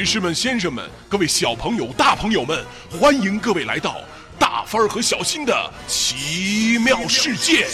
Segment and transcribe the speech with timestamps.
[0.00, 4.00] 女士们、先生们、各位小朋友、大朋友们，欢迎各位来到
[4.38, 7.66] 大帆儿和小新的奇妙世界。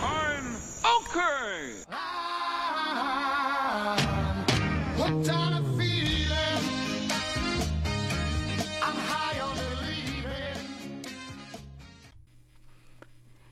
[0.00, 1.84] I'm okay.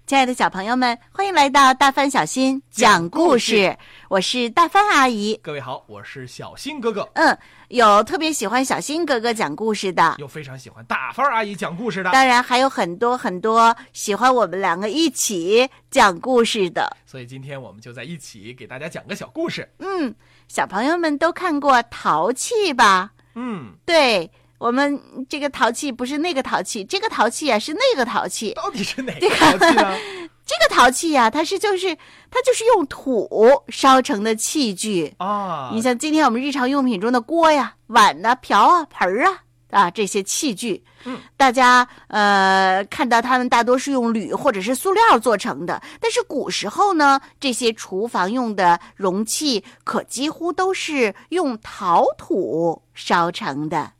[0.09, 3.77] 亲爱的小朋友们，欢迎来到大帆小新讲故事。
[4.09, 5.39] 我是大帆阿姨。
[5.43, 16.97] 各位好，我是小新哥哥，嗯，有特别喜欢小新哥哥讲故事的，有非常喜欢大帆阿姨讲故事的，当然还有很多很多喜欢我们两个一起讲故事的。
[17.05, 19.71] 所以今天我们就在一起给大家讲个小故事。
[19.81, 20.15] 嗯，
[20.49, 23.11] 小朋友们都看过《淘气》吧？
[23.35, 28.53] 嗯，对我们这个陶器不是那个陶器，这个陶器啊是那个陶器。
[28.55, 29.97] 到底是哪个个淘气呢？
[30.49, 31.95] 这个陶器呀、它是就是
[32.31, 33.29] 它就是用土
[33.69, 35.15] 烧成的器具。
[35.19, 53.93] 啊，你像今天我们日常用品中的锅呀、碗呐、瓢啊、盆儿啊啊这些器具，嗯，大家呃看到它们大多是用铝或者是塑料做成的，但是古时候呢，这些厨房用的容器可几乎都是用陶土烧成的。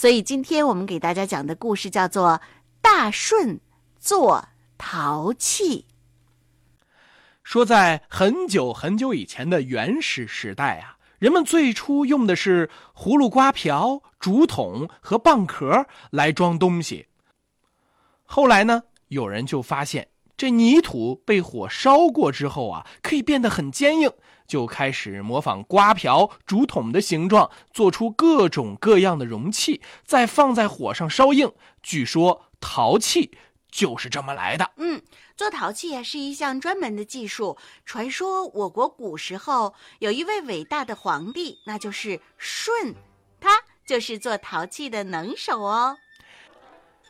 [0.00, 2.28] 所以今天我们给大家讲的故事叫做
[2.80, 3.60] 《大顺
[3.98, 4.48] 做
[4.78, 5.84] 陶器》。
[7.42, 17.08] 说在很久很久以前的原始时代啊，人们最初用的是葫芦瓜瓢、竹筒和蚌壳来装东西。
[18.24, 20.08] 后来呢，有人就发现
[20.40, 24.10] 这泥土被火烧过之后啊，可以变得很坚硬，
[24.46, 31.52] 就开始模仿瓜瓢、竹筒的形状，做出各种各样的容器，再放在火上烧硬。
[31.82, 33.32] 据说陶器
[33.70, 34.70] 就是这么来的。
[34.76, 35.02] 嗯，
[35.36, 37.58] 做陶器啊是一项专门的技术。
[37.84, 42.94] 传说我国古时候有一位伟大的皇帝，那就是舜，
[43.38, 45.98] 他就是做陶器的能手哦。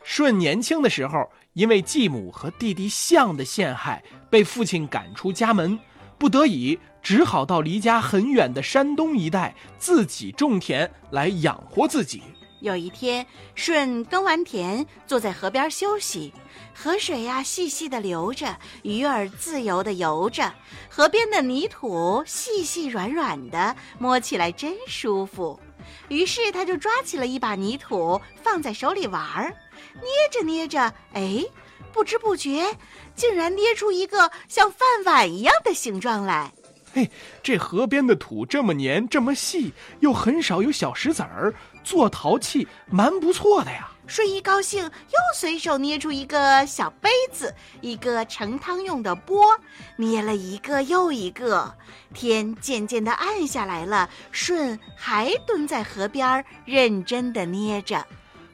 [0.03, 5.77] 舜年轻的时候，因为继母和弟弟象的陷害，被父亲赶出家门，
[6.17, 12.23] 不得已只好到离家很远的山东一带自己种田来养活自己。
[12.61, 13.25] 有一天，
[13.55, 16.31] 舜耕完田，坐在河边休息。
[16.73, 20.53] 河水呀、细细的流着，鱼儿自由的游着，
[20.87, 25.59] 河边的泥土细细软软的，摸起来真舒服。
[26.07, 29.53] 于是他就抓起了一把泥土，放在手里玩儿，
[29.95, 31.43] 捏着捏着，哎，
[31.91, 32.75] 不知不觉
[33.15, 36.51] 竟然捏出一个像饭碗一样的形状来。
[36.93, 37.09] 嘿，
[37.41, 41.53] 这河边的土这么黏，这么细，又很少有小石子儿，
[41.85, 43.89] 做陶器蛮不错的呀。
[44.07, 49.57] 舜一高兴，又随手捏出一个小杯子，一个盛汤用的钵，
[49.95, 51.73] 捏了一个又一个。
[52.13, 58.05] 天渐渐的暗下来了，舜还蹲在河边儿认真的捏着。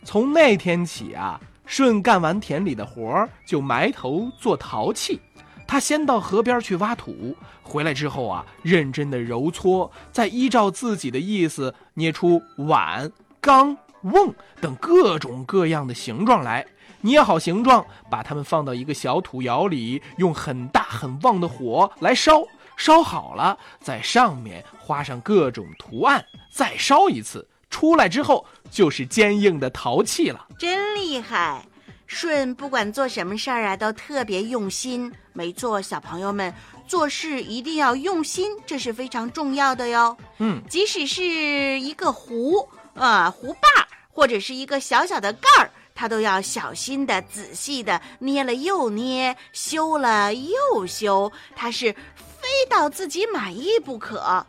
[0.07, 5.19] 从那天起啊，舜干完田里的活儿，就埋头做陶器。
[5.67, 16.65] 他先到河边去挖土，回来之后啊，认真的揉搓，再依照自己的意思捏出碗、缸、瓮等各种各样的形状来。
[17.01, 22.41] 捏好形状，把它们放到一个小土窑里，用很大很旺的火来烧。
[22.77, 27.45] 烧好了，在上面画上各种图案，再烧一次。
[27.69, 30.47] 出来之后就是坚硬的陶器了。
[30.57, 31.65] 真厉害！
[32.07, 35.11] 舜不管做什么事儿啊，都特别用心。
[35.33, 36.53] 没错，小朋友们，
[36.87, 40.17] 做事一定要用心，这是非常重要的哟。
[40.37, 41.21] 嗯，即使是
[41.81, 54.47] 一个壶呃、壶把儿或者是一个小小的盖儿，他都要小心的、仔细的捏了又捏，修了又修，它是非到自己满意不可。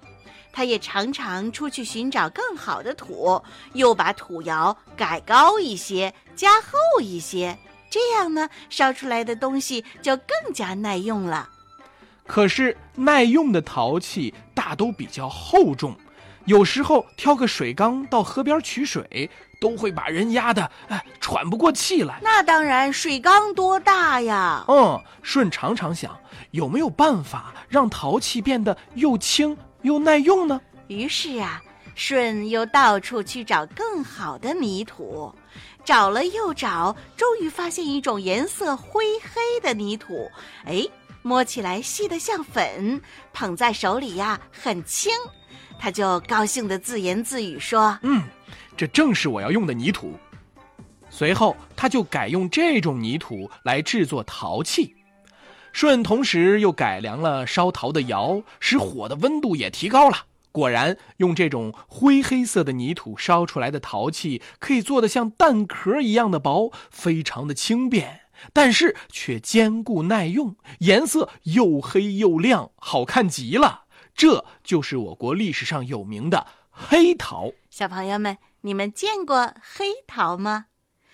[0.53, 3.43] 他也常常出去寻找更好的土，
[3.75, 7.56] 又把土窑改高一些，加厚一些，
[7.90, 11.49] 这样呢，烧出来的东西就更加耐用了。
[12.26, 15.96] 可是耐用的陶器大都比较厚重，
[16.44, 19.31] 有时候挑个水缸到河边取水，
[19.61, 22.19] 都会把人压得哎喘不过气来。
[22.22, 24.64] 那当然，水缸多大呀？
[24.69, 26.19] 嗯，舜常常想，
[26.50, 30.60] 有没有办法让陶器变得又轻又耐用呢？
[30.88, 31.62] 于是啊，
[31.94, 35.34] 舜又到处去找更好的泥土，
[35.84, 40.30] 找了又找，终于发现一种颜色灰黑的泥土。
[40.64, 40.86] 哎，
[41.22, 43.00] 摸起来细得像粉，
[43.32, 45.12] 捧在手里呀、很轻。
[45.78, 48.22] 他就高兴地自言自语说嗯，
[48.76, 50.19] 这正是我要用的泥土。
[51.10, 54.94] 随后，他就改用这种泥土来制作陶器。
[55.73, 60.26] 舜同时又改良了烧陶的窑，使火的温度也提高了。
[60.50, 68.23] 果然，用这种灰黑色的泥土烧出来的陶器，可以做得像蛋壳一样的薄，非常的轻便，
[68.53, 73.85] 但是却坚固耐用，颜色又黑又亮，好看极了。
[74.15, 77.53] 这就是我国历史上有名的黑陶。
[77.70, 80.67] 小朋友们，你们见过黑陶吗？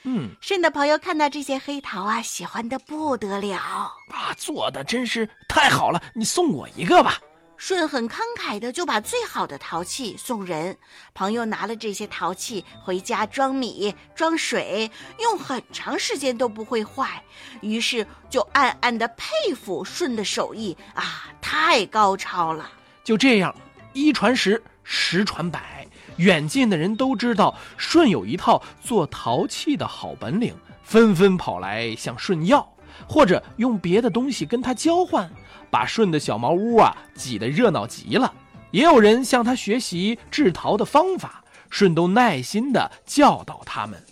[0.05, 3.56] 嗯，舜的朋友看到这些黑陶啊，喜欢的不得了。
[3.56, 7.19] 啊，做的真是太好了，你送我一个吧。
[7.56, 10.77] 舜很慷慨的就把最好的陶器送人。
[11.15, 14.91] 朋友拿了这些陶器回家装米、装水，
[15.21, 17.23] 用很长时间都不会坏。
[17.62, 22.71] 于是就暗暗的佩服舜的手艺啊，太高超了。
[23.03, 23.55] 就这样，
[23.95, 25.74] 一传十，十传百，
[26.16, 32.66] 远近的人都知道舜有一套做陶器的好本领，纷纷跑来向舜要，
[33.08, 35.31] 或者用别的东西跟他交换，
[35.70, 38.32] 把舜的小茅屋啊挤得热闹极了。
[38.70, 44.02] 也有人向他学习制陶的方法，舜都耐心地教导他们。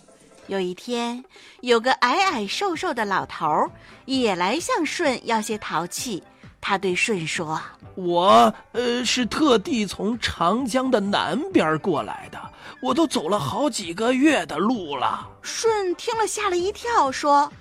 [0.47, 1.23] 有一天，
[1.61, 3.71] 有个矮矮瘦瘦的老头儿
[4.05, 6.21] 也来向舜要些陶器。
[6.65, 7.61] 他对舜说
[7.93, 12.39] 我呃是特地从长江的南边过来的，
[12.81, 15.27] 我都走了好几个月的路了。
[15.43, 17.51] ：“舜听了吓了一跳，说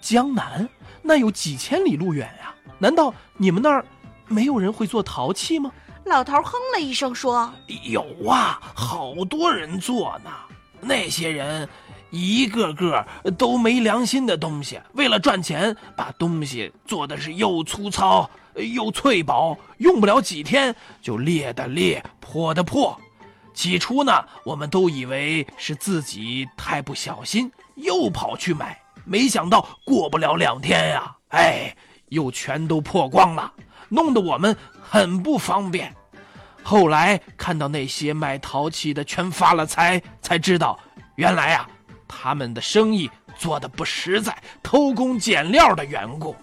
[0.00, 0.68] 江南
[1.02, 3.84] 那有几千里路远呀、难道你们那儿
[4.28, 5.72] 没有人会做陶器吗
[6.06, 7.52] ？：‘老头哼了一声，说
[7.82, 10.30] 有啊，好多人做呢。
[10.80, 11.68] 那些人
[12.14, 13.04] 一个个
[13.36, 20.72] 都没良心的东西，为了赚钱，把东西做的是又粗糙又脆薄，用不了几天
[21.02, 22.96] 就裂的裂，破的破。
[23.52, 24.12] 起初呢，
[24.44, 31.76] 我们都以为是自己太不小心，又跑去买，没想到过不了两天呀、哎，
[32.10, 33.52] 又全都破光了，
[33.88, 35.92] 弄得我们很不方便。
[36.62, 40.78] 后来看到那些卖陶器的全发了财，才知道，
[41.16, 41.68] 原来啊，
[42.06, 46.34] 他们的生意做的不实在，偷工减料的缘故。：‘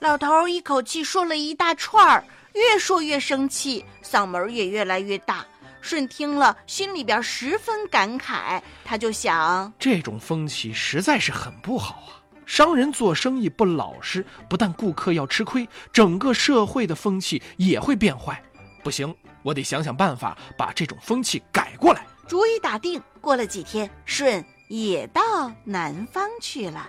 [0.00, 2.24] 老头儿一口气说了一大串儿，
[2.54, 5.44] 越说越生气，嗓门儿也越来越大。’
[5.80, 9.70] 舜听了，心里边十分感慨，他就想。
[9.78, 12.24] 这种风气实在是很不好啊！
[12.46, 18.42] 商人做生意不老实，不但顾客要吃亏，整个社会的风气也会变坏。
[18.82, 22.06] 不行，我得想想办法把这种风气改过来。
[22.26, 26.88] 主意打定，过了几天，舜也到南方去了。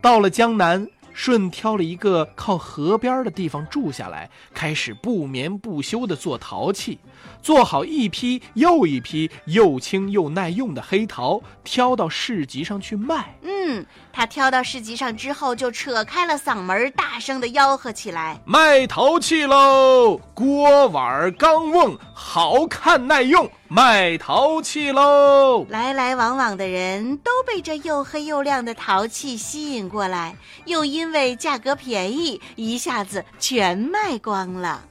[0.00, 6.98] 到了江南，舜挑了一个靠河边的地方住下来，开始不眠不休地做陶器，
[7.42, 13.34] 做好一批又一批又轻又耐用的黑陶，挑到市集上去卖。
[13.42, 18.40] 嗯，他挑到市集上之后，就扯开了嗓门儿，大声地吆喝起来。
[18.46, 20.18] 卖陶器喽！
[20.32, 25.64] 锅碗缸瓮，好看耐用，卖陶器喽！
[25.68, 34.82] 来来往往的人都被这又黑又亮的陶器吸引过来，又因为价格便宜，一下子全卖光了。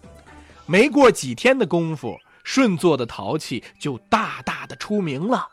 [0.66, 5.50] 没过几天的功夫，顺做的陶器就大大的出名了，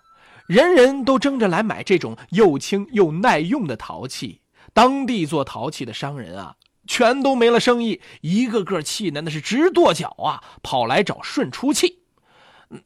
[0.47, 4.41] 人人都争着来买这种又轻又耐用的陶器。
[4.73, 6.55] 当地做陶器的商人啊，
[6.87, 12.03] 全都没了生意，一个个气得那是直跺脚啊，跑来找顺出气。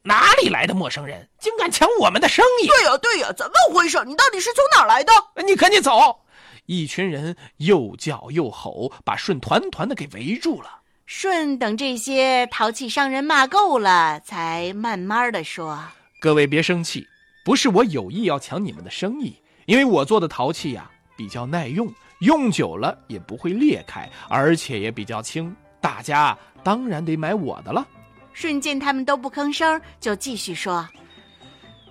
[0.03, 2.67] 哪里来的陌生人，竟敢抢我们的生意？
[2.67, 4.03] 对呀、对呀、怎么回事？
[4.05, 5.11] 你到底是从哪儿来的？
[5.45, 6.19] 你赶紧走！
[6.67, 10.79] 一群人又叫又吼，把舜团团的给围住了。
[11.07, 15.77] 舜等这些淘气商人骂够了，才慢慢的说
[16.21, 17.05] 各位别生气，
[17.43, 19.35] 不是我有意要抢你们的生意，
[19.65, 27.85] 因为我做的陶器呀、比较耐用，用久了也不会裂开，而且也比较轻，大家当然得买我的了。
[28.33, 30.87] ：“舜见他们都不吭声，就继续说。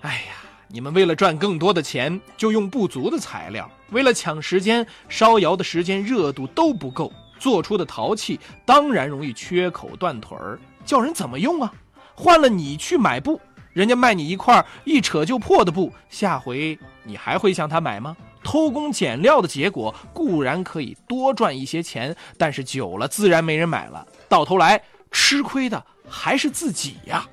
[0.01, 0.35] 哎呀，
[0.67, 11.71] 你们为了赚更多的钱，就用不足的材料，为了抢时间，烧窑的时间热度都不够，做出的陶器当然容易缺口断腿儿，叫人怎么用啊？
[12.15, 13.39] 换了你去买布，
[13.73, 18.15] 人家卖你一块一扯就破的布，下回你还会向他买吗？
[18.43, 24.81] 偷工减料的结果固然可以多赚一些钱，但是久了自然没人买了，到头来
[25.11, 27.25] 吃亏的还是自己呀。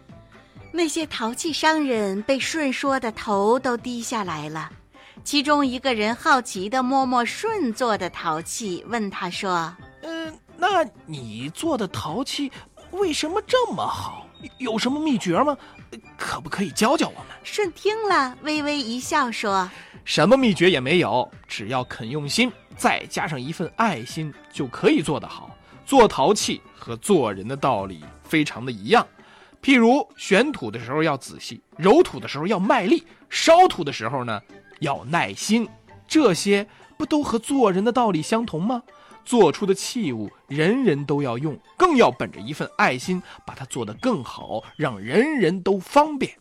[0.70, 4.70] 那些陶器商人被舜说的头都低下来了。
[5.25, 12.52] 其中一个人好奇地摸摸舜做的陶器，问他说嗯，那你做的陶器
[12.92, 14.26] 为什么这么好？
[14.58, 15.56] 有什么秘诀吗？
[16.16, 19.68] 可不可以教教我们？：“舜听了，微微一笑，说
[20.04, 25.50] 什么秘诀也没有，只要肯用心，再加上一份爱心，就可以做得好。
[25.88, 29.07] 做陶器和做人的道理非常的一样。
[29.62, 34.38] 譬如选土的时候要仔细，揉土的时候要卖力，烧土的时候呢
[34.80, 35.66] 要耐心，
[36.07, 36.68] 这些
[36.99, 38.83] 不都和做人的道理相同吗？
[39.25, 46.35] 做出的器物人人都要用，更要本着一份爱心，把它做得更好，让人人都方便。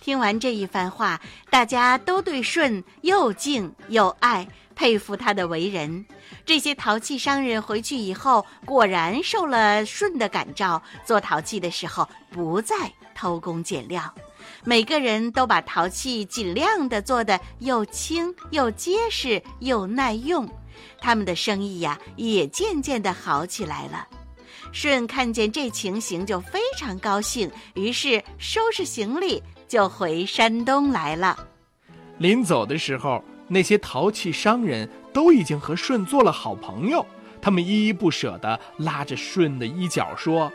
[0.00, 4.46] 听完这一番话，大家都对舜又敬又爱，
[4.82, 6.04] 佩服他的为人。
[6.44, 12.74] 这些陶器商人回去以后，果然受了舜的感召，做陶器的时候不再
[13.14, 14.12] 偷工减料。
[14.64, 20.48] 每个人都把陶器尽量的做得又轻又结实又耐用，
[21.00, 24.04] 他们的生意呀也渐渐的好起来了。
[24.72, 29.40] 舜看见这情形就非常高兴，于是收拾行李。
[29.68, 31.38] 就回山东来了。
[32.18, 37.04] 临走的时候，那些陶器商人都已经和舜做了好朋友，
[37.42, 40.50] 他们依依不舍地拉着舜的衣角说：“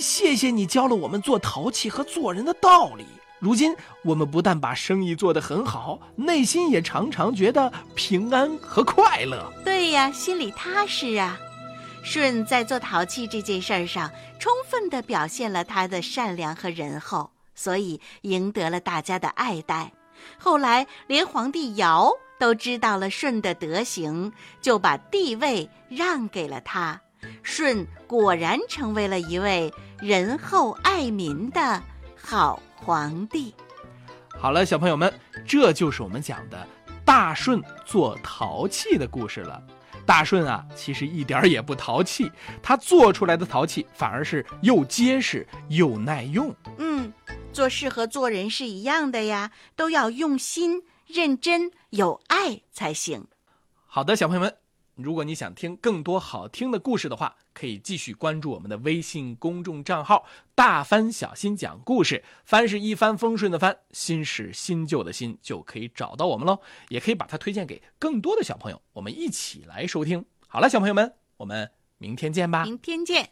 [0.00, 3.04] 谢谢你教了我们做陶器和做人的道理。
[3.38, 11.38] 如今我们不但把生意做得很好，内心也常常觉得平安和快乐。”对呀，心里踏实啊。
[12.02, 17.30] 舜在做陶器这件事儿上，充分地表现了他的善良和仁厚。
[17.54, 19.92] 所以赢得了大家的爱戴，
[20.38, 27.00] 后来连皇帝尧都知道了舜的德行，就把帝位让给了他。
[27.44, 31.80] 舜果然成为了一位仁厚爱民的
[32.20, 33.54] 好皇帝。
[34.40, 35.12] 好了，小朋友们，
[35.46, 36.66] 这就是我们讲的
[37.04, 39.62] 大舜做陶器的故事了。
[40.04, 42.28] 大舜啊，其实一点儿也不淘气，
[42.60, 46.52] 他做出来的陶器反而是又结实又耐用。
[46.78, 47.12] 嗯。
[47.52, 53.26] 做事和做人是一样的呀，都要用心、认真、有爱才行。
[53.86, 54.56] 好的，小朋友们，
[54.94, 60.24] 如果你想听更多好听的故事的话，可以继续关注我们的微信公众账号
[60.56, 62.24] “大帆小新讲故事”。
[62.46, 66.58] 帆是一帆风顺的帆，新是新旧的新，就可以找到我们喽。
[66.88, 70.24] 也可以把它推荐给更多的小朋友，我们一起来收听。
[70.48, 72.64] 好了，小朋友们，我们明天见吧。
[72.64, 73.30] 明天见。